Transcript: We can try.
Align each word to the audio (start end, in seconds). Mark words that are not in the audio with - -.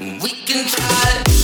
We 0.00 0.30
can 0.46 0.66
try. 0.66 1.39